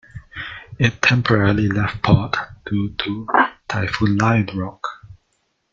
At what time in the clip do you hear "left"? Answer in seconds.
1.67-2.01